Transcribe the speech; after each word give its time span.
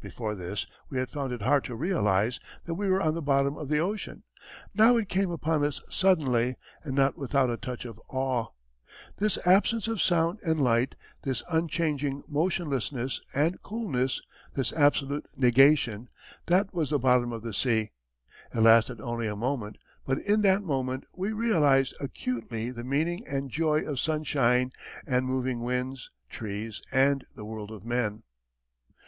Before 0.00 0.36
this, 0.36 0.64
we 0.90 0.98
had 0.98 1.10
found 1.10 1.32
it 1.32 1.42
hard 1.42 1.64
to 1.64 1.74
realize 1.74 2.38
that 2.66 2.74
we 2.76 2.86
were 2.86 3.00
on 3.00 3.14
the 3.14 3.20
bottom 3.20 3.56
of 3.56 3.68
the 3.68 3.80
ocean; 3.80 4.22
now 4.72 4.96
it 4.96 5.08
came 5.08 5.28
upon 5.28 5.64
us 5.64 5.80
suddenly 5.90 6.54
and 6.84 6.94
not 6.94 7.18
without 7.18 7.50
a 7.50 7.56
touch 7.56 7.84
of 7.84 8.00
awe. 8.06 8.46
This 9.18 9.44
absence 9.44 9.88
of 9.88 10.00
sound 10.00 10.38
and 10.46 10.60
light, 10.62 10.94
this 11.24 11.42
unchanging 11.50 12.22
motionlessness 12.28 13.20
and 13.34 13.60
coolness, 13.62 14.20
this 14.54 14.72
absolute 14.72 15.26
negation 15.36 16.08
that 16.46 16.72
was 16.72 16.90
the 16.90 17.00
bottom 17.00 17.32
of 17.32 17.42
the 17.42 17.52
sea. 17.52 17.90
It 18.54 18.60
lasted 18.60 19.00
only 19.00 19.26
a 19.26 19.34
moment, 19.34 19.78
but 20.06 20.18
in 20.20 20.42
that 20.42 20.62
moment 20.62 21.06
we 21.12 21.32
realized 21.32 21.92
acutely 21.98 22.70
the 22.70 22.84
meaning 22.84 23.26
and 23.26 23.50
joy 23.50 23.80
of 23.80 23.98
sunshine 23.98 24.70
and 25.08 25.26
moving 25.26 25.60
winds, 25.60 26.08
trees, 26.30 26.82
and 26.92 27.26
the 27.34 27.44
world 27.44 27.72
of 27.72 27.84
men. 27.84 28.22